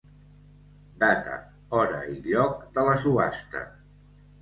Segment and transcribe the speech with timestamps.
[1.03, 1.35] Data,
[1.81, 3.67] hora i lloc de la subhasta.